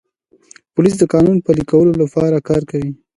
[0.73, 2.91] پولیس د قانون پلي کولو لپاره کار کوي.